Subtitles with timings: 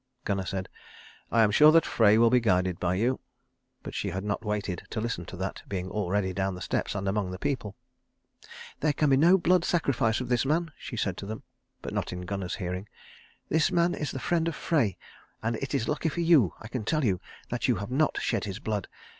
[0.25, 0.67] Gunnar said,
[1.31, 3.19] "I am sure that Frey will be guided by you";
[3.83, 7.07] but she had not waited to listen to that, being already down the steps and
[7.07, 7.75] among the people.
[8.79, 11.43] "There can be no blood sacrifice of this man," she said to them,
[11.83, 12.89] but not in Gunnar's hearing.
[13.49, 14.97] "This man is the friend of Frey,
[15.43, 17.21] and it is lucky for you, I can tell you,
[17.51, 18.87] that you have not shed his blood.